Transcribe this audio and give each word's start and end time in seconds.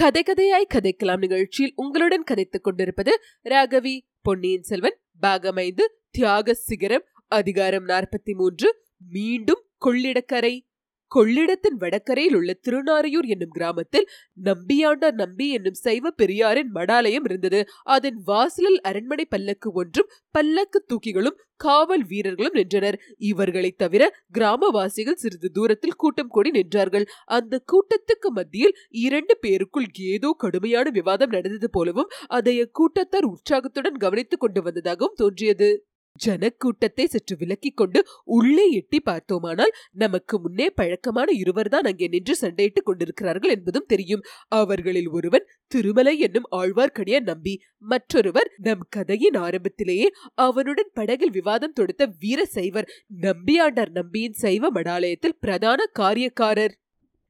கதை 0.00 0.22
கதையாய் 0.22 0.72
கதைக்கலாம் 0.74 1.18
நிகழ்ச்சியில் 1.18 1.72
உங்களுடன் 1.76 2.22
கதைத்துக் 2.22 2.64
கொண்டிருப்பது 2.64 3.20
ராகவி 3.44 4.00
பொன்னியின் 4.22 4.62
செல்வன் 4.62 4.96
பாகம் 5.20 5.56
ஐந்து 5.56 6.00
தியாக 6.10 6.54
சிகரம் 6.54 7.04
அதிகாரம் 7.26 7.86
நாற்பத்தி 7.86 8.34
மூன்று 8.34 8.76
மீண்டும் 9.10 9.66
கொள்ளிடக்கரை. 9.84 10.69
கொள்ளிடத்தின் 11.14 11.78
வடக்கரையில் 11.78 12.34
உள்ள 12.34 12.50
திருநாரையூர் 12.68 13.28
என்னும் 13.28 13.50
கிராமத்தில் 13.50 14.08
நம்பியாண்டார் 14.44 15.12
நம்பி 15.12 15.48
என்னும் 15.50 15.74
சைவ 15.74 16.10
பெரியாரின் 16.10 16.70
மடாலயம் 16.74 17.24
இருந்தது. 17.24 17.60
அதன் 17.82 18.18
வாசலில் 18.24 18.80
அரண்மனை 18.80 19.24
பல்லக்கு 19.24 19.72
ஒன்றும் 19.72 20.10
பல்லக்கு 20.30 20.84
தூக்கிகளும் 20.86 21.38
காவல் 21.56 22.04
வீரர்களும் 22.06 22.52
நின்றனர். 22.52 23.00
இவர்களை 23.16 23.70
தவிர 23.76 24.02
கிராமவாசிகள் 24.38 25.20
சிறிது 25.22 25.50
தூரத்தில் 25.50 25.96
கூட்டம் 25.96 26.28
கூடி 26.28 26.50
நின்றார்கள். 26.50 27.06
அந்த 27.26 27.62
கூட்டத்துக்கு 27.72 28.28
மத்தியில் 28.30 28.76
இரண்டு 28.90 29.38
பேருக்குள் 29.46 29.88
ஏதோ 29.92 30.34
கடுமையான 30.38 30.90
விவாதம் 30.90 31.28
நடந்தது 31.28 31.70
போலவும் 31.70 32.10
அதை 32.28 32.54
அக்கூட்டத்தார் 32.62 33.28
உற்சாகத்துடன் 33.30 33.96
கவனித்துக் 33.96 34.40
கொண்டு 34.40 34.62
வந்ததாகவும் 34.62 35.14
தோன்றியது. 35.14 35.70
ஜனக்கூட்டத்தை 36.16 37.04
சற்று 37.04 37.36
விலக்கிக் 37.36 37.76
கொண்டு 37.76 38.00
உள்ளே 38.24 38.70
எட்டி 38.70 39.00
பார்த்தோமானால் 39.00 39.72
நமக்கு 39.92 40.40
முன்னே 40.40 40.66
பழக்கமான 40.70 41.32
இருவர்தான் 41.32 41.88
அங்கே 41.90 42.08
நின்று 42.08 42.34
சண்டையிட்டுக் 42.40 42.84
கொண்டிருக்கிறார்கள் 42.84 43.50
என்பதும் 43.50 43.86
தெரியும். 43.86 44.24
அவர்களில் 44.48 45.08
ஒருவன் 45.08 45.46
திருமலை 45.66 46.18
என்னும் 46.18 46.50
ஆழ்வார்க்கடிய 46.56 47.20
நம்பி 47.20 47.54
மற்றொருவர் 47.78 48.50
நம் 48.56 48.84
கதையின் 48.90 49.34
ஆரம்பத்திலேயே 49.34 50.08
அவனுடன் 50.34 50.90
படகில் 50.94 51.30
விவாதம் 51.30 51.72
தொடுத்த 51.72 52.12
வீர 52.18 52.40
சைவர் 52.46 52.90
நம்பியாண்டார் 53.22 53.90
நம்பியின் 53.90 54.32
சைவ 54.32 54.70
மடாலயத்தில் 54.70 55.38
பிரதான 55.40 55.80
காரியக்காரர். 55.98 56.76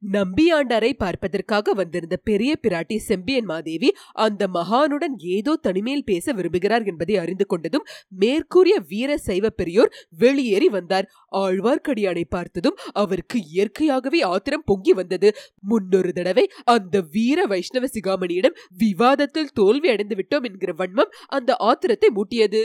நம்பியாண்டாரை 0.03 0.91
பார்ப்பதற்காக 0.93 1.73
வந்திருந்த 1.73 2.15
பெரிய 2.23 2.51
பிராட்டி 2.61 2.97
செம்பியன் 2.97 3.45
மாதேவி 3.45 3.89
அந்த 4.17 4.47
மகானுடன் 4.47 5.15
ஏதோ 5.17 5.53
தனிமையில் 5.61 6.03
பேச 6.03 6.33
விரும்புகிறார் 6.33 6.85
என்பதை 6.85 7.15
அறிந்து 7.17 7.45
கொண்டதும் 7.45 7.85
மேற்கூறிய 8.07 8.75
வீர 8.87 9.17
சைவ 9.17 9.49
பெரியோர் 9.49 9.93
வெளியேறி 10.17 10.69
வந்தார். 10.69 11.07
ஆழ்வார்க்கடியானை 11.35 12.25
பார்த்ததும் 12.29 12.79
அவருக்கு 12.93 13.39
இயற்கையாகவே 13.47 14.21
ஆத்திரம் 14.21 14.65
பொங்கி 14.65 14.93
வந்தது. 14.93 15.31
முன்னொரு 15.61 16.11
தடவை 16.11 16.45
அந்த 16.65 16.95
வீர 17.11 17.45
வைஷ்ணவ 17.45 17.87
சிகாமணியிடம் 17.93 18.57
விவாதத்தில் 18.77 19.53
தோல்வி 19.53 19.89
அடைந்து 19.89 20.15
விட்டோம் 20.15 20.43
என்கிற 20.43 20.73
வன்மம் 20.73 21.13
அந்த 21.27 21.51
ஆத்திரத்தை 21.59 22.09
மூட்டியது. 22.15 22.63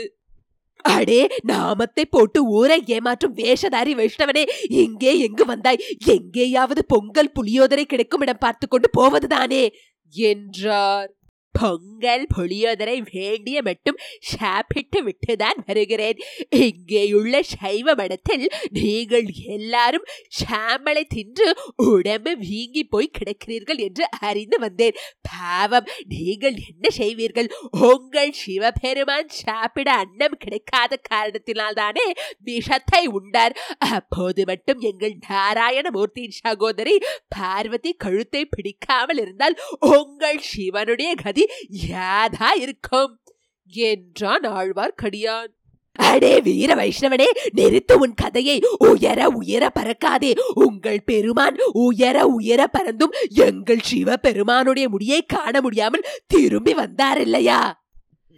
அடே 0.83 1.27
நாமத்தை 1.43 2.05
போட்டு 2.05 2.45
ஊரை 2.45 2.83
ஏமாற்றும் 2.85 3.33
வேஷதாரி 3.35 3.95
வைஷ்ணவனே 3.95 4.43
எங்கே 4.67 5.19
எங்கு 5.19 5.45
வந்தாய்? 5.45 5.81
எங்கேயாவது 6.05 6.85
பொங்கல் 6.85 7.31
புளியோதரை 7.41 7.83
கிடைக்கும் 7.83 8.21
இடம் 8.21 8.37
பார்த்து 8.39 8.67
கொண்டு 8.67 8.89
போவதுதானே? 8.89 9.71
என்றார். 10.11 11.16
பொங்கல் 11.57 12.25
புளியோதரை 12.35 12.97
வேண்டிய 13.13 13.57
மட்டும் 13.61 13.99
சாப்பிட்டு 14.31 14.99
விட்டுதான் 15.07 15.59
வருகிறேன். 15.67 16.19
இங்கேயுள்ள 16.65 17.35
சைவ 17.53 17.95
மடத்தில் 17.99 18.45
நீங்கள் 18.77 19.27
எல்லாரும் 19.55 20.05
சாம்பலை 20.39 21.03
தின்று 21.15 21.47
உடம்பு 21.87 22.33
வீங்கி 22.45 22.83
போய் 22.93 23.15
கிடக்கிறீர்கள் 23.17 23.81
என்று 23.87 24.05
அறிந்து 24.29 24.59
வந்தேன். 24.65 24.99
பாவம் 25.29 25.89
நீங்கள் 26.13 26.57
என்ன 26.69 26.87
செய்வீர்கள்? 26.99 27.49
உங்கள் 27.91 28.33
சிவபெருமான் 28.41 29.31
சாப்பிட 29.41 29.89
அன்னம் 30.03 30.39
கிடைக்காத 30.43 30.99
காரணத்தினால் 31.09 31.79
தானே 31.81 32.05
விஷத்தை 32.49 33.03
உண்டார். 33.19 33.57
அப்போது 33.93 34.43
மட்டும் 34.51 34.81
எங்கள் 34.91 35.15
நாராயணமூர்த்தியின் 35.29 36.37
சகோதரி 36.43 36.95
பார்வதி 37.35 37.91
கழுத்தை 38.05 38.43
பிடிக்காமல் 38.45 39.21
இருந்தால் 39.23 39.57
உங்கள் 39.95 40.41
சிவனுடைய 40.51 41.11
கதி 41.23 41.45
யாதா 41.89 42.55
இருக்கும்? 42.55 43.19
என்றான் 43.65 44.41
ஆழ்வார்க்கடியான் 44.41 45.55
அடே 45.99 46.41
வீர 46.41 46.75
வைஷ்ணவனே 46.75 47.25
நிறுத்து 47.55 47.93
உன் 47.93 48.13
கதையை. 48.13 48.61
உயர 48.77 49.29
உயர 49.29 49.71
பறக்காதே. 49.79 50.39
உங்கள் 50.53 51.03
பெருமான் 51.03 51.55
உயர 51.73 52.27
உயர 52.27 52.69
பறந்தும் 52.77 53.13
எங்கள் 53.29 53.79
சிவ 53.79 54.17
பெருமானுடைய 54.17 54.89
முடியை 54.89 55.21
காண 55.21 55.61
முடியாமல் 55.61 56.05
திரும்பி 56.27 56.73
வந்தார் 56.73 57.21
இல்லையா? 57.21 57.86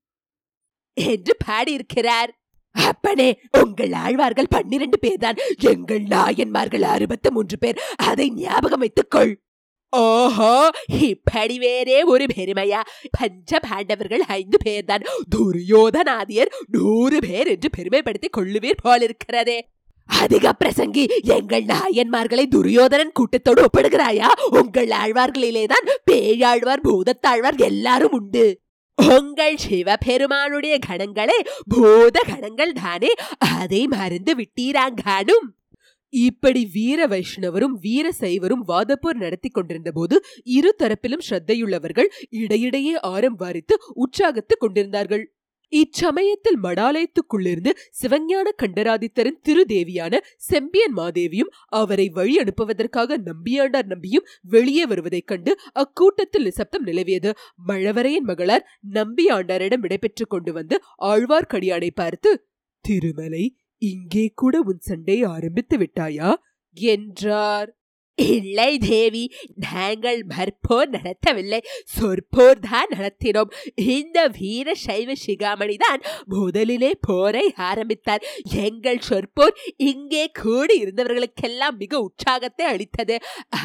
என்று 0.95 1.37
பாடியிருக்கிறார். 1.47 2.37
அப்பனே 2.71 3.41
உங்கள் 3.53 3.93
ஆழ்வார்கள் 3.93 4.47
பன்னிரண்டு 4.51 4.99
பேர்தான். 5.07 5.37
எங்கள் 5.59 6.03
நாயன்மார்கள் 6.03 6.83
அறுபத்து 6.83 7.33
மூன்று 7.33 7.59
பேர். 7.59 7.81
அதை 7.97 8.31
ஞாபகம் 8.31 8.79
வைத்துக்கொள். 8.79 9.43
ஓஹோ 9.91 10.71
இப்படி 11.01 11.59
வேறே 11.59 12.03
ஒரு 12.03 12.27
பெருமையா? 12.37 12.81
பஞ்ச 13.11 13.59
பாண்டவர்கள் 13.59 14.21
ஐந்து 14.21 14.59
பேர்தான். 14.65 15.05
துரியோதனாதியர் 15.37 16.53
நூறு 16.67 17.19
பேர் 17.19 17.47
என்று 17.47 17.71
பெருமைப்படுத்திக் 17.77 18.37
கொள்ளுவீர் 18.37 18.85
போலிருக்கிறதே. 18.85 19.61
அதிக 20.07 20.55
பிரசங்கி 20.65 21.07
எங்கள் 21.23 21.65
நாயன்மார்களை 21.65 22.47
துரியோதனன் 22.47 23.13
கூட்டத்தோடு 23.13 23.65
ஒப்பிடுகிறாயா? 23.65 24.27
உங்கள் 24.51 24.89
ஆழ்வார்களிலேதான் 24.89 25.89
பேயாழ்வார் 26.11 26.83
பூதத்தாழ்வார் 26.83 27.57
எல்லாரும் 27.57 28.13
உண்டு. 28.13 28.61
உங்கள் 29.11 29.57
சிவபெருமானுடைய 29.57 30.79
கணங்களே 30.87 31.39
பூத 31.69 32.21
கணங்கள் 32.27 32.73
தானே. 32.73 33.09
அதை 33.39 33.87
மறந்து 33.87 34.35
விட்டீராங்கானும் 34.35 35.47
இப்படி 36.09 36.71
வீர 36.73 37.07
வைஷ்ணவரும் 37.07 37.75
வீர 37.81 38.13
சைவரும் 38.21 38.65
வாதப்போர் 38.69 39.15
நடத்தி 39.15 39.49
கொண்டிருந்த 39.49 39.91
போது 39.93 40.25
இரு 40.45 40.75
தரப்பிலும் 40.83 41.25
ஸ்ரத்தையுள்ளவர்கள் 41.31 42.09
இடையிடையே 42.29 43.01
ஆரம் 43.01 43.39
வாரித்து 43.39 43.75
உற்சாகத்து 43.95 44.57
கொண்டிருந்தார்கள். 44.57 45.33
இச்சமயத்தில் 45.73 46.59
மடாலயத்துக்குள்ளிருந்து 46.63 47.73
சிவஞான 48.03 48.49
கண்டராதித்தரின் 48.63 49.41
திருதேவியான 49.49 50.15
செம்பியன் 50.37 50.97
மாதேவியும் 50.97 51.53
அவரை 51.67 52.09
வழி 52.09 52.37
அனுப்புவதற்காக 52.37 53.19
நம்பியாண்டார் 53.25 53.85
நம்பியும் 53.85 54.27
வெளியே 54.43 54.87
வருவதைக் 54.87 55.27
கண்டு 55.27 55.59
அக்கூட்டத்தில் 55.73 56.43
நிசப்தம் 56.43 56.87
நிலவியது. 56.87 57.31
மழவரையின் 57.67 58.29
மகளார் 58.29 58.67
நம்பியாண்டாரிடம் 58.93 59.81
விடைபெற்றுக் 59.81 60.31
கொண்டு 60.31 60.53
வந்து 60.53 60.79
ஆழ்வார்க்கடியானை 61.03 61.91
பார்த்து 61.95 62.33
திருமலை 62.85 63.45
இங்கே 63.83 64.33
கூட 64.35 64.61
உன் 64.61 64.79
சண்டை 64.79 65.23
ஆரம்பித்து 65.25 65.77
விட்டாயா? 65.79 66.31
என்றார். 66.77 67.71
இல்லை 68.29 68.79
தேவி 68.79 69.23
நாங்கள் 69.73 70.21
மற்போர் 70.33 70.91
நடத்தவில்லை. 70.97 71.61
சொற்போர் 71.95 72.61
தான் 72.71 72.91
நடத்தினோம். 72.91 73.53
இந்த 73.97 74.19
வீர 74.39 74.75
சைவ 74.75 75.13
சிகாமணி 75.25 75.77
தான் 75.77 76.01
முதலிலே 76.27 76.93
போரை 77.01 77.45
ஆரம்பித்தார். 77.71 78.25
எங்கள் 78.67 79.05
சொற்போர் 79.09 79.55
இங்கே 79.77 80.25
கூடி 80.43 80.77
இருந்தவர்களுக்கெல்லாம் 80.85 81.77
மிக 81.77 82.01
உற்சாகத்தை 82.01 82.67
அளித்தது. 82.67 83.19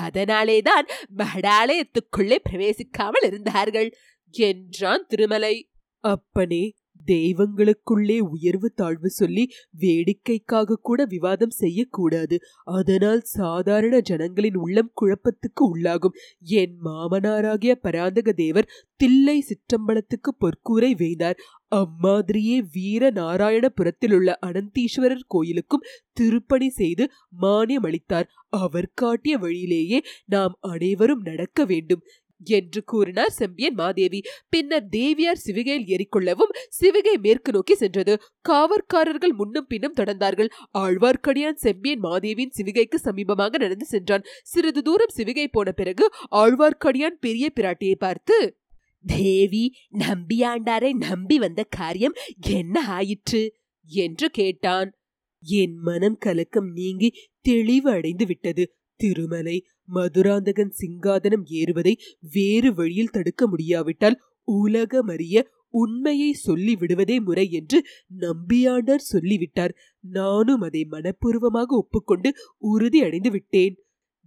அதனாலே 0.05 0.61
தான் 0.61 0.85
மடாலயத்துக்குள்ளே 1.17 2.39
பிரவேசிக்காமல் 2.49 3.27
இருந்தார்கள். 3.29 3.91
என்றான் 4.33 5.05
திருமலை. 5.07 5.55
அப்பனே 6.03 6.63
தெய்வங்களுக்குள்ளே 7.05 8.17
உயர்வு 8.19 8.69
தாழ்வு 8.73 9.09
சொல்லி 9.09 9.43
வேடிக்கைக்காக 9.79 10.79
கூட 10.81 11.05
விவாதம் 11.05 11.55
செய்யக்கூடாது. 11.57 12.37
அதனால் 12.63 13.21
சாதாரண 13.21 13.99
ஜனங்களின் 14.01 14.55
உள்ளம் 14.55 14.91
குழப்பத்துக்கு 15.01 15.63
உள்ளாகும். 15.73 16.17
என் 16.61 16.75
மாமனாராகிய 16.85 17.75
பராந்தக 17.81 18.31
தேவர் 18.33 18.71
தில்லை 18.95 19.37
சிற்றம்பலத்துக்கு 19.49 20.31
பொற்கூரை 20.39 20.91
வேந்தார் 20.95 21.39
அம்மாதிரியே 21.75 22.57
வீர 22.73 23.09
நாராயணபுரத்திலுள்ள 23.11 24.29
அனந்தீஸ்வரர் 24.45 25.25
கோயிலுக்கும் 25.27 25.85
திருப்பணி 26.13 26.69
செய்து 26.69 27.03
மானியம் 27.41 27.85
அளித்தார் 27.85 28.29
அவர் 28.57 28.89
காட்டிய 28.93 29.37
வழியிலேயே 29.37 29.99
நாம் 30.25 30.57
அனைவரும் 30.61 31.21
நடக்க 31.21 31.65
வேண்டும். 31.65 32.03
என்று 32.43 32.83
கூறினார் 32.83 33.29
செம்பியன் 33.29 33.73
மாதேவி. 33.73 34.21
பின்னர் 34.49 34.87
தேவியார் 34.87 35.43
சிவிகையில் 35.45 35.87
ஏறிக்கொள்ளவும் 35.87 36.53
சிவிகை 36.81 37.21
மேற்கு 37.21 37.51
நோக்கி 37.51 37.75
சென்றது. 37.75 38.21
காவற்காரர்கள் 38.49 39.33
முன்னும் 39.33 39.67
பின்னும் 39.67 39.93
தொடர்ந்தார்கள். 39.93 40.49
ஆழ்வார்க்கடியான் 40.77 41.53
செம்பியன் 41.53 42.03
மாதேவியின் 42.03 42.55
சிவிகைக்கு 42.57 42.95
சமீபமாக 43.03 43.57
நடந்து 43.57 43.85
சென்றான். 43.85 44.23
சிறிது 44.43 44.81
தூரம் 44.81 45.15
சிவிகை 45.15 45.47
போன 45.51 45.71
பிறகு 45.71 46.11
ஆழ்வார்க்கடியான் 46.31 47.19
பெரிய 47.19 47.51
பிராட்டியை 47.55 47.95
பார்த்து 47.95 48.57
தேவி 49.05 49.73
நம்பியாண்டாரை 49.99 50.93
நம்பி 50.93 51.39
வந்த 51.39 51.63
காரியம் 51.69 52.13
என்ன 52.39 52.85
ஆயிற்று? 52.87 53.55
என்று 53.85 54.29
கேட்டான். 54.29 54.91
என் 55.39 55.75
மனம் 55.77 56.17
கலக்கம் 56.17 56.71
நீங்கி 56.71 57.13
தெளிவு 57.41 57.91
அடைந்து 57.91 58.25
விட்டது. 58.25 58.75
திருமலை 58.99 59.57
மதுராந்தகன் 59.89 60.73
சிங்காதனம் 60.79 61.45
ஏறுவதை 61.59 61.93
வேறு 62.33 62.73
வழியில் 62.73 63.09
தடுக்க 63.09 63.47
முடியாவிட்டால் 63.47 64.17
உலகமறிய 64.47 65.37
உண்மையை 65.73 66.31
சொல்லி 66.33 66.73
விடுவதே 66.75 67.19
முறை 67.19 67.45
என்று 67.51 67.79
நம்பியாண்டார் 68.19 69.09
சொல்லிவிட்டார். 69.13 69.73
நானும் 70.03 70.61
அதை 70.61 70.81
மனப்பூர்வமாக 70.91 71.69
ஒப்புக்கொண்டு 71.77 72.29
உறுதி 72.57 72.99
அடைந்து 73.01 73.31
விட்டேன் 73.31 73.75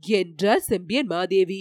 என்றார் 0.02 0.60
செம்பியன் 0.60 1.06
மாதேவி. 1.06 1.60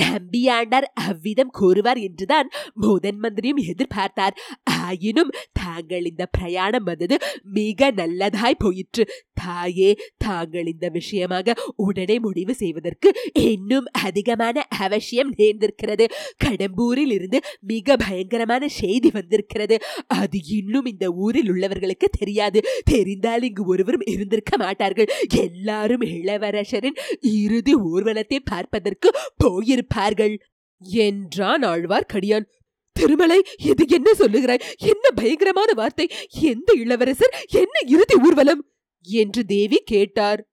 நம்பியாண்டார் 0.00 0.86
அவ்விதம் 1.06 1.50
கூறுவார் 1.50 1.98
என்றுதான் 1.98 2.48
முதன் 2.74 3.18
மந்திரியும் 3.18 3.62
எதிர்பார்த்தார். 3.72 4.36
ஆயினும் 4.80 5.32
தாங்கள் 5.52 6.04
இந்த 6.04 6.24
பிரயாணம் 6.26 6.84
வந்தது 6.84 7.16
மிக 7.52 7.90
நல்லதாய் 7.90 8.58
போயிற்று. 8.58 9.04
தாயே 9.34 9.90
தாங்கள் 10.16 10.66
இந்த 10.66 10.88
விஷயமாக 10.88 11.54
உடனே 11.76 12.18
முடிவு 12.18 12.54
செய்வதற்கு 12.54 13.08
இன்னும் 13.32 13.86
அதிகமான 14.02 14.66
அவசியம் 14.78 15.30
நேர்ந்திருக்கிறது. 15.38 16.06
கடம்பூரில் 16.44 17.12
இருந்து 17.12 17.38
மிக 17.60 17.96
பயங்கரமான 17.96 18.68
செய்தி 18.68 19.10
வந்திருக்கிறது. 19.10 19.78
அது 20.06 20.38
இன்னும் 20.48 20.84
இந்த 20.84 21.06
ஊரில் 21.12 21.50
உள்ளவர்களுக்கு 21.50 22.08
தெரியாது. 22.18 22.60
தெரிந்தால் 22.84 23.42
இங்கு 23.42 23.64
ஒருவரும் 23.64 24.06
இருந்திருக்க 24.06 24.54
மாட்டார்கள். 24.56 25.08
எல்லாரும் 25.44 26.00
இளவரசரின் 26.00 26.98
இறுதி 27.20 27.74
ஊர்வலத்தை 27.74 28.38
பார்ப்பதற்கு 28.44 29.08
போயிருப்பார் 29.44 29.89
பார்கள் 29.94 30.42
என்றான் 30.78 31.62
ஆழ்வார்க்கடியான் 31.62 32.48
திருமலை 32.92 33.46
இது 33.62 33.84
என்ன 33.88 34.10
சொல்லுகிறாய்? 34.18 34.62
என்ன 34.76 35.10
பயங்கரமான 35.10 35.72
வார்த்தை? 35.72 36.08
எந்த 36.40 36.72
இளவரசர்? 36.76 37.46
என்ன 37.48 37.76
இறுதி 37.86 38.14
ஊர்வலம்? 38.22 38.62
என்று 39.06 39.44
தேவி 39.44 39.78
கேட்டார். 39.84 40.49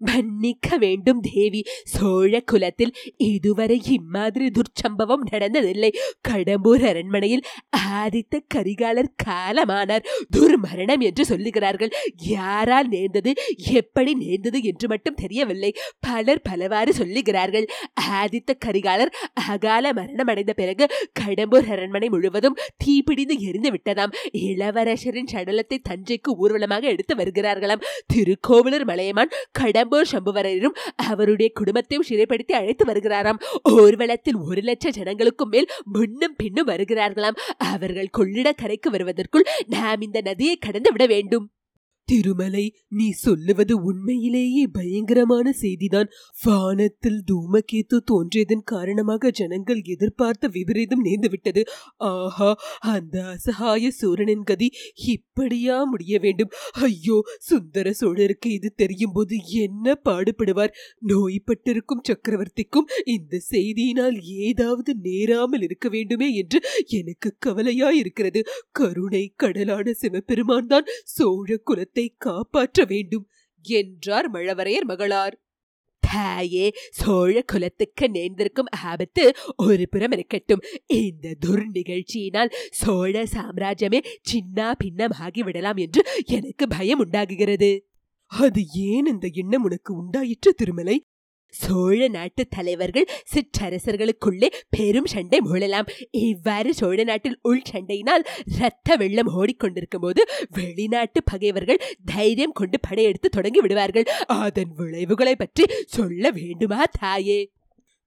மன்னிக்க 0.00 0.76
வேண்டும் 0.76 1.20
தேவி. 1.20 1.64
சோழ 1.84 2.40
குலத்தில் 2.40 2.92
இதுவரை 3.16 3.82
இம்மாதிரி 3.88 4.46
துர்ச்சம்பவம் 4.46 5.24
நடந்ததில்லை. 5.30 5.90
கடம்பூர் 6.28 6.88
அரண்மனையில் 6.88 7.42
ஆதித்த 7.76 8.40
கரிகாலர் 8.54 9.10
காலமானார். 9.24 10.04
துர்மரணம் 10.36 10.98
என்று 10.98 11.24
சொல்லுகிறார்கள். 11.24 11.90
யாரால் 12.22 12.88
நேர்ந்தது 12.88 13.34
எப்படி 13.56 14.14
நேர்ந்தது 14.14 14.62
என்று 14.62 14.88
மட்டும் 14.88 15.14
தெரியவில்லை. 15.14 15.74
பலர் 16.00 16.42
பலவாறு 16.42 16.92
சொல்லுகிறார்கள். 16.92 17.66
ஆதித்த 18.10 18.50
கரிகாலர் 18.66 19.12
அகால 19.48 19.92
மரணம் 19.92 20.26
அடைந்த 20.26 20.52
பிறகு 20.52 20.86
கடம்பூர் 21.20 21.70
அரண்மனை 21.70 22.08
முழுவதும் 22.08 22.58
தீப்பிடிந்து 22.84 23.38
எரிந்து 23.38 23.70
விட்டதாம். 23.70 24.12
இளவரசரின் 24.32 25.30
சடலத்தை 25.32 25.78
தஞ்சைக்கு 25.88 26.36
ஊர்வலமாக 26.36 26.80
எடுத்து 26.80 27.14
வருகிறார்களாம். 27.14 27.82
திருக்கோவிலூர் 28.14 28.84
மலையமான் 28.84 29.28
கடம்பூர் 29.58 29.88
சம்புவரையரும் 29.92 30.76
அவருடைய 30.96 31.50
குடும்பத்தையும் 31.54 32.06
சிறைப்படுத்தி 32.08 32.52
அழைத்து 32.52 32.84
வருகிறாராம். 32.84 33.40
ஊர்வலத்தில் 33.70 34.34
ஒரு 34.34 34.60
லட்சம் 34.60 34.92
ஜனங்களுக்கும் 34.92 35.50
மேல் 35.50 35.66
முன்னும் 35.84 36.34
பின்னும் 36.36 36.66
வருகிறார்களாம். 36.66 37.36
அவர்கள் 37.58 38.08
கொள்ளிட 38.10 38.52
கரைக்கு 38.52 38.90
வருவதற்குள் 38.90 39.44
நாம் 39.66 40.00
இந்த 40.00 40.20
நதியை 40.20 40.56
கடந்து 40.56 40.90
விட 40.90 41.06
வேண்டும். 41.06 41.50
திருமலை 42.10 42.62
நீ 42.98 43.06
சொல்லுவது 43.24 43.74
உண்மையிலேயே 43.88 44.62
பயங்கரமான 44.72 45.46
செய்திதான். 45.60 46.08
வானத்தில் 46.44 47.20
தூமகேத்து 47.30 47.96
தோன்றியதன் 48.10 48.64
காரணமாக 48.64 49.30
ஜனங்கள் 49.30 49.80
எதிர்பார்த்த 49.94 50.48
விபரீதம் 50.48 51.04
நேர்ந்துவிட்டது. 51.04 51.62
ஆஹா 52.10 52.50
அந்த 52.94 53.16
அசகாய 53.34 53.90
சூரனின் 53.90 54.46
கதி 54.50 54.68
இப்படியா 55.14 55.76
முடிய 55.84 56.18
வேண்டும்? 56.18 56.50
ஐயோ 56.80 57.18
சுந்தர 57.48 57.92
சோழருக்கு 58.00 58.50
இது 58.50 58.70
தெரியும் 58.74 59.12
போது 59.12 59.36
என்ன 59.64 59.96
பாடுபடுவார்? 60.08 60.74
நோய்பட்டிருக்கும் 61.12 62.04
சக்கரவர்த்திக்கும் 62.10 62.90
இந்த 63.16 63.42
செய்தியினால் 63.52 64.18
ஏதாவது 64.48 64.90
நேராமல் 65.06 65.66
இருக்க 65.68 65.88
வேண்டுமே 65.88 66.30
என்று 66.34 66.60
எனக்கு 67.00 67.30
கவலையாயிருக்கிறது. 67.46 68.42
கருணை 68.72 69.24
கடலான 69.36 69.86
சிவபெருமான் 70.02 70.70
தான் 70.74 70.90
சோழ 71.14 71.48
குலத்தை 71.70 71.99
காப்பாற்ற 72.08 72.84
வேண்டும் 72.84 73.28
என்றார் 73.62 74.32
மழவரையர் 74.32 74.88
மகளார். 74.88 75.32
தாயே 76.00 76.72
சோழ 76.90 77.42
குலத்துக்கு 77.42 78.08
நேர்ந்திருக்கும் 78.08 78.68
ஆபத்து 78.70 79.32
ஒரு 79.56 79.88
புறம் 79.88 80.10
இருக்கட்டும். 80.10 80.60
இந்த 80.86 81.36
துர் 81.46 81.64
நிகழ்ச்சியினால் 81.74 82.52
சோழ 82.70 83.22
சாம்ராஜ்யமே 83.22 84.04
சின்னா 84.32 84.74
பின்னமாகி 84.84 85.40
விடலாம் 85.40 85.76
என்று 85.76 86.04
எனக்கு 86.24 86.68
பயம் 86.68 86.98
உண்டாகுகிறது. 86.98 87.88
அது 88.26 88.62
ஏன் 88.74 89.06
இந்த 89.06 89.28
எண்ணம் 89.32 89.62
உனக்கு 89.62 89.94
உண்டாயிற்று 89.94 90.54
திருமலை? 90.54 91.09
சோழ 91.50 92.08
நாட்டு 92.08 92.46
தலைவர்கள் 92.48 93.08
சிற்றரசர்களுக்குள்ளே 93.34 94.48
பெரும் 94.70 95.06
சண்டை 95.06 95.38
மூழலாம். 95.38 95.88
இவ்வாறு 96.10 96.74
சோழ 96.74 97.04
நாட்டில் 97.04 97.38
உள் 97.42 97.62
சண்டையினால் 97.72 98.24
இரத்த 98.56 98.96
வெள்ளம் 98.96 99.30
ஓடிக்கொண்டிருக்கும் 99.34 100.00
போது 100.00 100.24
வெளிநாட்டு 100.50 101.22
பகைவர்கள் 101.22 101.80
தைரியம் 102.04 102.52
கொண்டு 102.52 102.80
படையெடுத்து 102.80 103.28
தொடங்கி 103.28 103.60
விடுவார்கள். 103.60 104.04
அதன் 104.26 104.72
விளைவுகளை 104.76 105.36
பற்றி 105.36 105.66
சொல்ல 105.86 106.30
வேண்டுமா 106.30 106.84
தாயே? 107.00 107.52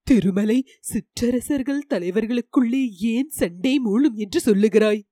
திருமலை 0.03 0.69
சிற்றரசர்கள் 0.79 1.87
தலைவர்களுக்குள்ளே 1.89 2.89
ஏன் 2.99 3.29
சண்டை 3.29 3.79
மூழும் 3.85 4.15
என்று 4.15 4.39
சொல்லுகிறாய்? 4.45 5.03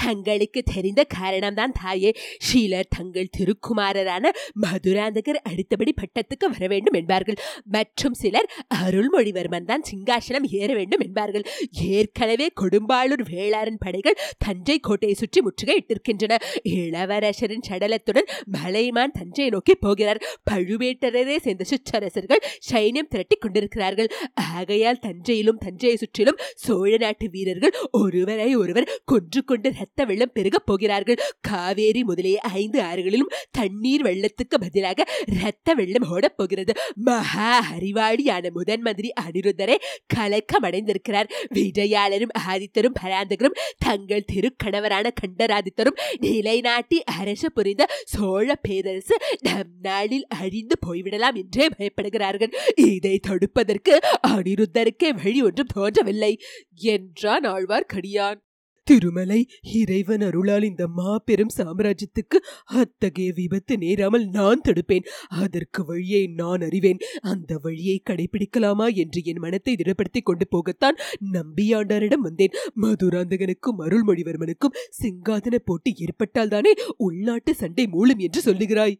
தங்களுக்கு 0.00 0.62
தெரிந்த 0.62 1.06
காரணம்தான் 1.18 1.74
தாயே. 1.82 2.10
ஷீலர் 2.46 2.90
தங்கள் 2.96 3.30
திருக்குமாரரான 3.38 4.24
மதுராந்தகர் 4.64 5.40
அடுத்தபடி 5.50 5.94
பட்டத்துக்கு 6.00 6.46
வர 6.50 6.66
வேண்டும் 6.66 6.98
என்பார்கள். 7.00 7.38
மற்றும் 7.76 8.14
சிலர் 8.14 8.48
அருள்மொழிவர்மன் 8.74 9.64
தான் 9.64 9.84
சிங்காசனம் 9.90 10.46
ஏற 10.60 10.74
வேண்டும் 10.74 11.00
என்பார்கள். 11.00 11.44
ஏற்கனவே 11.70 12.48
கொடும்பாளூர் 12.60 13.24
வேளாரன் 13.32 13.78
படைகள் 13.78 14.18
தஞ்சை 14.38 14.78
கோட்டையை 14.78 15.16
சுற்றி 15.22 15.40
முற்றுகை 15.40 15.76
இட்டிருக்கின்றன. 15.80 16.38
இளவரசரின் 16.74 17.66
சடலத்துடன் 17.68 18.28
மலைமான் 18.56 19.16
தஞ்சையை 19.18 19.50
நோக்கி 19.50 19.74
போகிறார். 19.74 20.22
பழுவேட்டரரே 20.50 21.36
சேர்ந்த 21.36 21.64
சுற்றரசர்கள் 21.64 22.42
சைன்யம் 22.70 23.10
திரட்டிக் 23.14 23.40
கொண்டிருக்கிறார்கள். 23.40 24.10
ஆகையால் 24.34 25.02
தஞ்சையிலும் 25.06 25.62
தஞ்சையை 25.64 25.96
சுற்றிலும் 25.96 26.40
சோழ 26.64 26.90
நாட்டு 26.96 27.26
வீரர்கள் 27.30 27.74
ஒருவரை 27.90 28.50
ஒருவர் 28.54 28.90
கொன்று 29.04 29.40
கொண்டு 29.44 29.68
இரத்த 29.82 30.04
வெள்ளம் 30.04 30.30
பெருகப் 30.32 30.66
போகிறார்கள். 30.66 31.16
காவேரி 31.40 32.04
முதலிய 32.04 32.40
ஐந்து 32.40 32.82
ஆறுகளிலும் 32.82 33.32
தண்ணீர் 33.50 34.02
வெள்ளத்துக்கு 34.02 34.58
பதிலாக 34.60 35.06
இரத்த 35.26 35.74
வெள்ளம் 35.74 36.10
ஓடப் 36.10 36.36
போகிறது. 36.36 36.72
மகா 36.94 37.66
அறிவாளியான 37.72 38.50
முதன் 38.50 38.80
மந்திரி 38.80 39.12
அனிருத்தரை 39.20 39.76
கலக்கம் 40.06 40.62
அடைந்திருக்கிறார் 40.62 41.28
விஜயாளரும் 41.54 42.32
ஆதித்தரும் 42.48 42.94
பராந்தகரும் 43.02 43.58
தங்கள் 43.78 44.24
திருக்கணவரான 44.32 45.10
கண்டராதித்தரும் 45.20 45.98
நிலைநாட்டி 46.20 47.02
அரசு 47.04 47.52
புரிந்த 47.52 47.86
சோழ 48.04 48.54
பேரரசு 48.54 49.16
நம் 49.40 49.72
நாளில் 49.82 50.26
அழிந்து 50.28 50.76
போய்விடலாம் 50.86 51.34
என்றே 51.34 51.68
பயப்படுகிறார்கள். 51.78 52.54
இதை 52.76 53.20
தடுப்பதற்கு 53.28 53.98
அனிருத்தருக்கே 54.28 55.22
வழி 55.22 55.42
ஒன்றும் 55.42 55.72
தோன்றவில்லை. 55.74 56.38
என்றான் 56.74 57.42
ஆழ்வார்க்கடியான். 57.42 58.40
திருமலை 58.84 59.48
இறைவன் 59.72 60.20
அருளால் 60.20 60.62
இந்த 60.62 60.86
மாபெரும் 60.86 61.52
சாம்ராஜ்யத்துக்கு 61.56 62.38
அத்தகைய 62.64 63.32
விபத்து 63.32 63.78
நேராமல் 63.78 64.26
நான் 64.28 64.60
தடுப்பேன். 64.68 65.06
அதற்கு 65.28 65.84
வழியை 65.84 66.26
நான் 66.26 66.60
அறிவேன். 66.60 66.98
அந்த 67.20 67.58
வழியை 67.62 68.02
கடைபிடிக்கலாமா 68.10 68.94
என்று 68.94 69.22
என் 69.24 69.38
மனத்தை 69.38 69.76
திடப்படுத்திக் 69.76 70.22
கொண்டு 70.22 70.48
போகத்தான் 70.50 70.98
நம்பியாண்டாரிடம் 71.32 72.26
வந்தேன். 72.28 72.50
மதுராந்தகனுக்கும் 72.80 73.80
அருள்மொழிவர்மனுக்கும் 73.80 74.76
சிங்காதன 75.02 75.56
போட்டி 75.64 75.94
ஏற்பட்டால்தானே 75.98 76.74
உள்நாட்டு 76.96 77.54
சண்டை 77.54 77.86
மூலம் 77.86 78.18
என்று 78.18 78.52
சொல்லுகிறாய். 78.52 78.96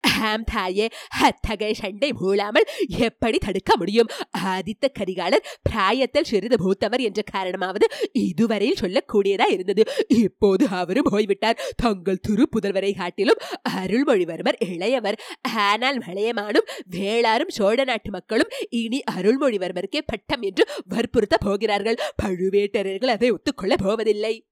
ஆம் 0.00 0.44
தாயே 0.44 0.88
அத்தகைய 1.20 1.74
சண்டை 1.74 2.12
மூழாமல் 2.12 2.64
எப்படி 2.88 3.38
தடுக்க 3.38 3.76
முடியும்? 3.76 4.08
ஆதித்த 4.44 4.88
கரிகாலர் 4.98 5.46
பிராயத்தில் 5.62 6.24
சிறிது 6.24 6.58
மூத்தவர் 6.58 7.00
என்ற 7.00 7.22
காரணமாவது 7.22 7.86
இதுவரையில் 8.12 8.80
சொல்லக்கூடியதா 8.80 9.50
இருந்தது. 9.50 9.84
இப்போது 10.08 10.66
அவரும் 10.68 11.10
போய்விட்டார். 11.10 11.60
தங்கள் 11.76 12.18
திரு 12.18 12.48
புதல்வரை 12.56 12.96
காட்டிலும் 12.96 13.42
அருள்மொழிவர்மர் 13.70 14.60
இளையவர். 14.72 15.18
ஆனால் 15.42 15.98
மலையமானும் 15.98 16.68
வேளாரும் 16.90 17.48
சோழ 17.48 17.84
நாட்டு 17.84 18.10
மக்களும் 18.10 18.48
இனி 18.70 19.02
அருள்மொழிவர்மருக்கே 19.10 20.02
பட்டம் 20.06 20.42
என்று 20.42 20.66
வற்புறுத்த 20.84 21.36
போகிறார்கள். 21.36 21.98
பழுவேட்டரர்கள் 22.22 23.08
அதை 23.08 23.30
ஒத்துக்கொள்ள 23.30 23.76
போவதில்லை. 23.76 24.46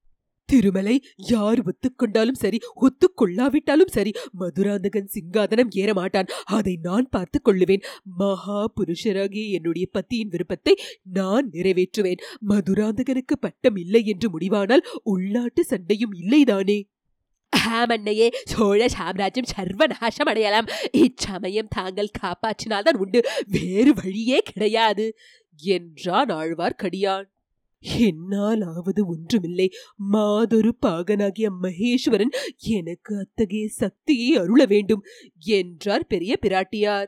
திருமலை 0.47 1.05
யார் 1.17 1.61
ஒத்துக்கொண்டாலும் 1.63 2.33
சரி 2.33 2.59
ஒத்துக்கொள்ளாவிட்டாலும் 2.81 3.87
சரி 3.87 4.13
மதுராந்தகன் 4.33 5.09
சிங்காதனம் 5.15 5.71
ஏற 5.71 5.95
மாட்டான். 5.95 6.27
அதை 6.45 6.79
நான் 6.83 7.09
பார்த்துக் 7.11 7.49
கொள்ளுவேன். 7.49 7.83
மகா 8.17 8.73
புருஷராகிய 8.77 9.51
என்னுடைய 9.51 9.87
பத்தியின் 9.93 10.29
விருப்பத்தை 10.29 10.77
நான் 11.13 11.51
நிறைவேற்றுவேன். 11.51 12.21
மதுராந்தகனுக்கு 12.49 13.37
பட்டம் 13.41 13.77
இல்லை 13.77 14.07
என்று 14.07 14.39
முடிவானால் 14.39 14.85
உள்நாட்டு 15.03 15.65
சண்டையும் 15.65 16.13
இல்லைதானே? 16.13 16.79
ஆமண்ணையே 17.69 18.29
சோழ 18.45 18.89
சாம்ராஜ்யம் 18.89 19.51
சர்வநாசம் 19.57 20.31
அடையலாம். 20.31 20.67
இச்சமயம் 20.93 21.69
தாங்கள் 21.69 22.17
காப்பாற்றினால்தான் 22.23 22.97
உண்டு. 22.97 23.23
வேறு 23.47 23.95
வழியே 23.95 24.39
கிடையாது. 24.39 25.17
என்றான் 25.57 26.29
ஆழ்வார்க்கடியான். 26.29 27.35
என்னால் 27.83 28.61
ஆவது 28.61 29.07
ஒன்றுமில்லை. 29.07 29.71
மாதொரு 30.13 30.71
பாகனாகிய 30.87 31.51
மகேஸ்வரன் 31.63 32.33
எனக்கு 32.59 33.19
அத்தகைய 33.19 33.69
சக்தியை 33.69 34.37
அருள 34.37 34.65
வேண்டும் 34.65 35.05
என்றார் 35.39 36.07
பெரிய 36.07 36.39
பிராட்டியார். 36.47 37.07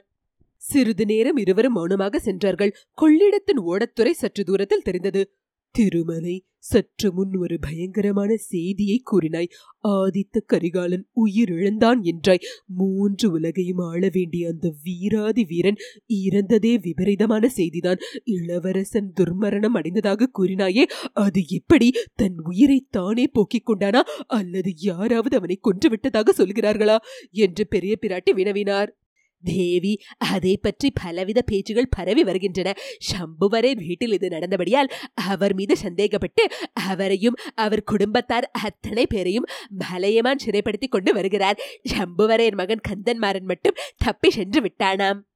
சிறிது 0.56 1.04
நேரம் 1.06 1.36
இருவரும் 1.36 1.72
மௌனமாக 1.72 2.18
சென்றார்கள். 2.18 2.76
கொள்ளிடத்தின் 3.02 3.60
ஓடத்துறை 3.66 4.10
சற்று 4.10 4.44
தூரத்தில் 4.44 4.82
தெரிந்தது. 4.82 5.22
திருமலை 5.70 6.47
சற்று 6.58 7.12
முன் 7.12 7.36
ஒரு 7.36 7.58
பயங்கரமான 7.58 8.36
செய்தியை 8.36 9.02
கூறினாய். 9.10 9.48
ஆதித்த 9.88 10.40
கரிகாலன் 10.46 11.06
உயிரிழந்தான் 11.16 12.00
என்றாய். 12.02 12.44
மூன்று 12.66 13.30
உலகையும் 13.30 13.78
ஆள 13.78 14.08
வேண்டிய 14.12 14.48
அந்த 14.48 14.74
வீராதி 14.82 15.44
வீரன் 15.44 15.76
இறந்ததே 16.08 16.80
விபரீதமான 16.80 17.50
செய்திதான். 17.56 17.98
இளவரசன் 18.24 19.12
துர்மரணம் 19.20 19.76
அடைந்ததாக 19.76 20.30
கூறினாயே 20.38 20.84
அது 21.12 21.44
எப்படி 21.48 21.92
தன் 22.14 22.36
உயிரை 22.44 22.86
தானே 22.90 23.26
போக்கிக் 23.26 23.70
கொண்டானா? 23.70 24.00
அல்லது 24.26 24.72
யாராவது 24.76 25.36
அவனை 25.36 25.58
கொன்று 25.60 25.88
விட்டதாக 25.88 26.44
சொல்கிறார்களா? 26.44 26.96
என்று 27.30 27.66
பெரிய 27.66 27.98
பிராட்டி 28.00 28.30
வினவினார். 28.34 28.88
தேவி 29.42 30.00
அதை 30.18 30.56
பற்றி 30.56 30.90
பலவித 30.90 31.42
பேச்சுகள் 31.42 31.88
பரவி 31.88 32.24
வருகின்றன. 32.24 32.74
சம்புவரேன் 32.98 33.78
வீட்டில் 33.86 34.12
இது 34.12 34.28
நடந்தபடியால் 34.28 34.90
அவர் 35.14 35.54
மீது 35.54 35.76
சந்தேகப்பட்டு 35.76 36.44
அவரையும் 36.72 37.36
அவர் 37.54 37.84
குடும்பத்தார் 37.84 38.50
அத்தனை 38.62 39.06
பேரையும் 39.06 39.48
மலையமான் 39.68 40.44
சிறைப்படுத்தி 40.46 40.88
கொண்டு 40.88 41.14
வருகிறார். 41.14 41.60
சம்புவரேன் 41.98 42.54
மகன் 42.54 42.86
கந்தன்மாறன் 42.88 43.44
மட்டும் 43.44 43.76
தப்பி 43.96 44.30
சென்று 44.30 44.60
விட்டானாம். 44.60 45.27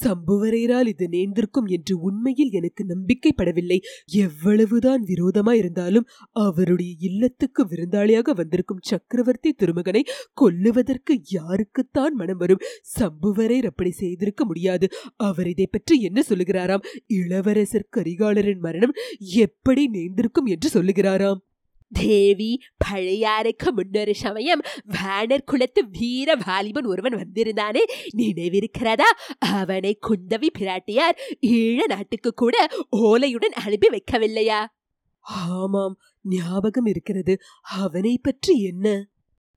சம்புவரையரால் 0.00 0.86
இது 0.86 1.08
நேர்ந்திருக்கும் 1.08 1.66
என்று 1.66 2.00
உண்மையில் 2.00 2.50
எனக்கு 2.50 2.84
நம்பிக்கைப்படவில்லை. 2.84 3.78
எவ்வளவுதான் 4.06 5.02
விரோதமா 5.04 5.52
இருந்தாலும் 5.52 6.08
அவருடைய 6.30 6.92
இல்லத்துக்கு 7.00 7.64
விருந்தாளியாக 7.66 8.34
வந்திருக்கும் 8.34 8.82
சக்கரவர்த்தி 8.82 9.52
திருமகனை 9.52 10.04
கொல்லுவதற்கு 10.40 11.14
யாருக்குத்தான் 11.30 12.14
மனம் 12.14 12.36
வரும்? 12.36 12.64
சம்புவரையர் 13.00 13.66
அப்படி 13.66 13.90
செய்திருக்க 13.90 14.44
முடியாது. 14.44 14.88
அவர் 15.16 15.46
இதை 15.46 15.66
பற்றி 15.66 16.00
என்ன 16.00 16.22
சொல்லுகிறாராம்? 16.28 16.84
இளவரசர் 17.06 17.90
கரிகாலரின் 17.96 18.58
மரணம் 18.58 18.96
எப்படி 19.46 19.88
நேர்ந்திருக்கும் 19.88 20.46
என்று 20.46 20.70
சொல்லுகிறாராம்? 20.74 21.40
தேவி 21.92 22.50
பழையாருக்கு 22.84 23.68
முன்னொரு 23.72 24.14
சமயம் 24.16 24.62
வானர் 24.96 25.46
குலத்து 25.50 25.82
வீர 25.98 26.36
வாலிபன் 26.46 26.86
ஒருவன் 26.86 27.16
வந்திருந்தானே 27.16 27.82
நினைவிருக்கிறதா 28.16 29.08
அவனை 29.52 29.92
குந்தவி 30.08 30.50
பிராட்டியார் 30.58 31.18
ஈழ 31.52 31.80
நாட்டுக்கு 31.86 32.32
கூட 32.34 32.56
ஓலையுடன் 33.02 33.56
அனுப்பி 33.62 33.90
வைக்கவில்லையா 33.92 34.60
ஆமாம் 35.24 35.96
ஞாபகம் 36.24 36.86
இருக்கிறது 36.86 37.34
அவனை 37.78 38.14
பற்றி 38.18 38.54
என்ன 38.62 38.86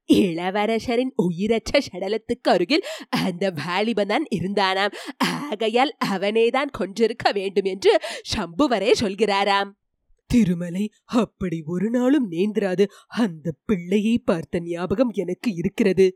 இளவரசரின் 0.10 1.14
உயிரற்ற 1.24 1.80
சடலத்துக்கு 1.80 2.50
அருகில் 2.50 2.84
அந்த 3.20 3.46
வாலிபன் 3.58 4.08
தான் 4.08 4.26
இருந்தானாம் 4.32 4.94
ஆகையால் 5.46 5.94
அவனேதான் 6.10 6.76
கொன்றிருக்க 6.78 7.32
வேண்டும் 7.32 7.66
என்று 7.66 7.94
சம்புவரே 8.36 8.92
சொல்கிறாராம் 9.00 9.72
திருமலை 10.30 10.86
அப்படி 11.06 11.58
ஒரு 11.66 11.90
நாளும் 11.90 12.32
நேந்திராது. 12.32 12.86
அந்த 13.08 13.54
பிள்ளையை 13.66 14.16
பார்த்த 14.18 14.60
ஞாபகம் 14.60 15.12
எனக்கு 15.14 15.54
இருக்கிறது. 15.56 16.08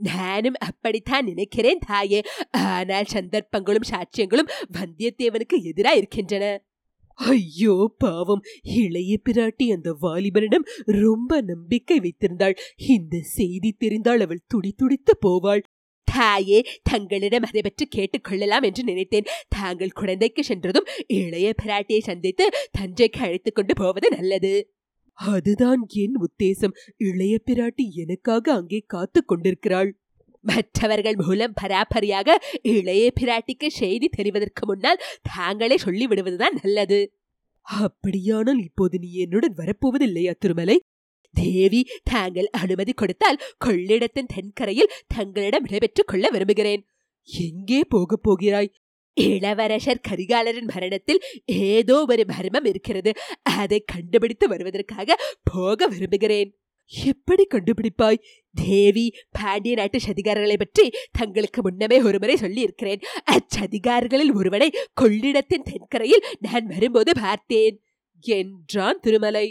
நானும் 0.00 0.56
அப்படித்தான் 0.58 1.24
நினைக்கிறேன் 1.24 1.84
தாயே. 1.86 2.20
ஆனால் 2.50 3.04
சந்தர்ப்பங்களும் 3.04 3.90
சாட்சியங்களும் 3.90 4.52
வந்தியத்தேவனுக்கு 4.78 5.58
எதிரா 5.70 5.92
இருக்கின்றன 5.96 6.46
ஐயோ 7.18 7.74
பாவம். 7.98 8.42
இளைய 8.62 9.12
பிராட்டி 9.24 9.66
அந்த 9.72 9.90
வாலிபனிடம் 10.02 10.66
ரொம்ப 10.84 11.40
நம்பிக்கை 11.40 11.96
வைத்திருந்தாள். 12.00 12.56
இந்த 12.88 13.20
செய்தி 13.20 13.70
தெரிந்தால் 13.72 14.20
அவள் 14.20 14.46
துடி 14.46 14.72
துடித்து 14.72 15.14
போவாள். 15.26 15.62
தாயே 16.14 16.58
தங்களிடம் 16.82 17.42
அதை 17.42 17.60
பற்றி 17.62 17.84
கேட்டுக்கொள்ளலாம் 17.96 18.62
என்று 18.62 18.82
நினைத்தேன். 18.84 19.30
தாங்கள் 19.48 19.90
குழந்தைக்கு 19.90 20.44
சென்றதும் 20.44 20.88
இளைய 21.06 21.54
பிராட்டியை 21.62 22.00
சந்தித்து 22.00 22.46
தஞ்சைக்கு 22.78 23.20
அழைத்துக் 23.20 23.54
கொண்டு 23.54 23.74
போவது 23.74 24.08
நல்லது. 24.10 24.54
அதுதான் 25.18 25.82
என் 25.94 26.16
உத்தேசம். 26.20 26.74
இளைய 26.96 27.34
பிராட்டி 27.46 27.84
எனக்காக 27.94 28.52
அங்கே 28.52 28.80
காத்து 28.86 29.24
கொண்டிருக்கிறாள். 29.24 29.90
மற்றவர்கள் 30.44 31.16
மூலம் 31.16 31.54
பராபரியாக 31.60 32.28
இளைய 32.62 33.06
பிராட்டிக்கு 33.20 33.68
செய்தி 33.68 34.08
தெரிவதற்கு 34.16 34.64
முன்னால் 34.66 35.02
தாங்களே 35.22 35.76
சொல்லிவிடுவதுதான் 35.84 36.58
நல்லது. 36.62 37.00
அப்படியானால் 37.66 38.60
இப்போது 38.62 38.96
நீ 38.98 39.08
என்னுடன் 39.14 39.56
வரப்போவதில்லையா 39.56 40.32
திருமலை? 40.38 40.76
தேவி 41.42 41.80
தாங்கள் 42.04 42.48
அனுமதி 42.62 42.92
கொடுத்தால் 42.92 43.40
கொள்ளிடத்தின் 43.64 44.32
தென்கரையில் 44.34 44.92
தங்களிடம் 45.14 45.62
விடைபெற்றுக் 45.62 46.10
கொள்ள 46.10 46.28
விரும்புகிறேன். 46.30 46.82
எங்கே 47.28 47.80
போகப் 47.88 48.22
போகிறாய்? 48.22 48.72
இளவரசர் 49.16 50.06
கரிகாலரின் 50.08 50.70
மரணத்தில் 50.74 51.20
ஏதோ 51.44 51.96
ஒரு 52.08 52.24
மர்மம் 52.26 52.64
இருக்கிறது. 52.64 53.10
அதை 53.42 53.78
கண்டுபிடித்து 53.86 54.48
வருவதற்காக 54.48 55.18
போக 55.52 55.86
விரும்புகிறேன். 55.86 56.50
எப்படி 56.90 57.44
கண்டுபிடிப்பாய்? 57.46 58.20
தேவி 58.54 59.06
பாண்டிய 59.30 59.74
நாட்டு 59.74 59.98
சதிகாரர்களை 59.98 60.56
பற்றி 60.56 60.84
தங்களுக்கு 61.12 61.60
முன்னமே 61.62 61.98
ஒருமுறை 62.02 62.36
சொல்லி 62.36 62.60
இருக்கிறேன் 62.60 63.02
அச்சதிகாரர்களில் 63.34 64.34
ஒருவனை 64.34 64.68
கொள்ளிடத்தின் 65.00 65.68
தென்கரையில் 65.70 66.26
நான் 66.40 66.66
வரும்போது 66.66 67.12
பார்த்தேன். 67.14 67.78
என்றான் 68.24 69.00
திருமலை. 69.00 69.46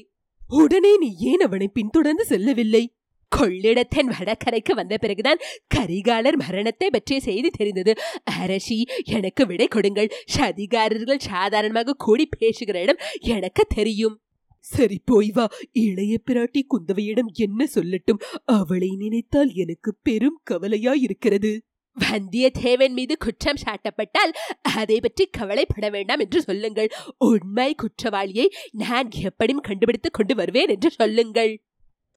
உடனே 0.47 0.97
நீ 0.97 1.15
ஏன் 1.17 1.39
அவனை 1.39 1.67
பின்தொடர்ந்து 1.67 2.25
செல்லவில்லை? 2.25 2.93
கொள்ளிடத்தின் 3.35 4.11
வடக்கரைக்கு 4.19 4.73
வந்த 4.73 4.97
பிறகுதான் 4.97 5.37
கரிகாலர் 5.75 6.35
மரணத்தை 6.35 6.89
பற்றிய 6.89 7.19
செய்தி 7.19 7.49
தெரிந்தது. 7.49 7.93
அரசி 8.23 8.85
எனக்கு 9.03 9.45
விடை 9.45 9.67
கொடுங்கள். 9.67 10.11
சதிகாரர்கள் 10.37 11.17
சாதாரணமாக 11.17 11.93
கூடி 11.93 12.29
பேசுகிற 12.37 12.81
இடம் 12.81 12.97
எனக்கு 13.19 13.65
தெரியும். 13.75 14.19
சரி 14.59 15.01
போய் 15.05 15.31
வா. 15.31 15.49
இளைய 15.71 16.19
பிராட்டி 16.31 16.61
குந்தவையிடம் 16.69 17.31
என்ன 17.33 17.67
சொல்லட்டும்? 17.75 18.21
அவளை 18.45 18.95
நினைத்தால் 18.95 19.51
எனக்கு 19.53 19.95
பெரும் 20.03 20.41
கவலையாயிருக்கிறது. 20.51 21.59
வந்தியத்தேவன் 21.99 22.89
மீது 22.89 23.17
குற்றம் 23.17 23.61
சாட்டப்பட்டால் 23.65 24.33
அதை 24.61 24.99
பற்றி 24.99 25.25
கவலைப்பட 25.25 25.89
வேண்டாம் 25.89 26.19
என்று 26.19 26.41
சொல்லுங்கள். 26.41 26.89
உண்மை 27.17 27.75
குற்றவாளியை 27.75 28.53
நான் 28.71 29.11
எப்படியும் 29.11 29.63
கண்டுபிடித்துக் 29.67 30.13
கொண்டு 30.13 30.35
வருவேன் 30.35 30.67
என்று 30.67 30.91
சொல்லுங்கள். 30.91 31.64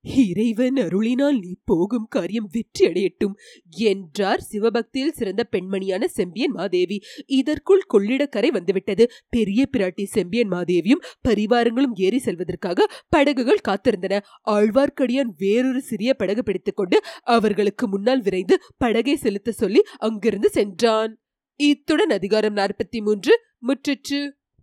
இறைவன் 0.05 0.76
அருளினால் 0.76 1.38
நீ 1.38 1.55
போகும் 1.64 2.07
காரியம் 2.09 2.49
வெற்றி 2.52 2.87
அடையட்டும் 2.87 3.35
என்றார் 3.71 4.40
சிவபக்தியில் 4.40 5.12
சிறந்த 5.12 5.49
பெண்மணியான 5.52 6.05
செம்பியன் 6.05 6.52
மாதேவி. 6.52 7.02
இதற்குள் 7.26 7.85
கொள்ளிடக்கரை 7.95 8.49
வந்துவிட்டது. 8.49 9.11
பெரிய 9.28 9.69
பிராட்டி 9.76 10.05
செம்பியன் 10.05 10.50
மாதேவியும் 10.50 11.05
பரிவாரங்களும் 11.28 11.95
ஏறி 11.95 12.19
செல்வதற்காக 12.19 12.87
படகுகள் 13.09 13.64
காத்திருந்தன. 13.69 14.21
ஆழ்வார்க்கடியான் 14.50 15.33
வேறொரு 15.37 15.81
சிறிய 15.81 16.14
படகு 16.14 16.43
பிடித்துக்கொண்டு 16.43 17.00
அவர்களுக்கு 17.23 17.88
முன்னால் 17.88 18.23
விரைந்து 18.23 18.62
படகை 18.78 19.17
செலுத்த 19.17 19.52
சொல்லி 19.52 19.83
அங்கிருந்து 19.99 20.49
சென்றான். 20.49 21.21
இத்துடன் 21.57 22.11
அதிகாரம் 22.11 22.57
நாற்பத்தி 22.57 23.00
மூன்று 23.00 23.40
முற்றிற்று. 23.67 24.38